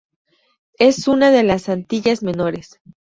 Es 0.79 1.07
una 1.07 1.29
de 1.29 1.43
las 1.43 1.69
Antillas 1.69 2.23
Menores. 2.23 2.79